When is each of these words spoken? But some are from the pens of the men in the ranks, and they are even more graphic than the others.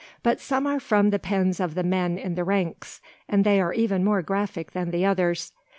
But 0.23 0.39
some 0.39 0.65
are 0.65 0.79
from 0.79 1.11
the 1.11 1.19
pens 1.19 1.59
of 1.59 1.75
the 1.75 1.83
men 1.83 2.17
in 2.17 2.33
the 2.33 2.43
ranks, 2.43 3.01
and 3.29 3.43
they 3.43 3.61
are 3.61 3.71
even 3.71 4.03
more 4.03 4.23
graphic 4.23 4.71
than 4.71 4.89
the 4.89 5.05
others. 5.05 5.51